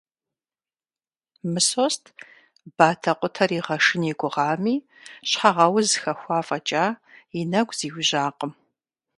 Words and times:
Мысост 1.51 2.03
батэкъутэр 2.77 3.49
игъэшын 3.57 4.03
и 4.11 4.13
гугъами, 4.19 4.75
щхьэгъэуз 5.29 5.89
хэхуа 6.01 6.39
фӀэкӀа, 6.47 6.85
и 7.39 7.41
нэгу 7.51 7.75
зиужьакъым. 7.77 8.51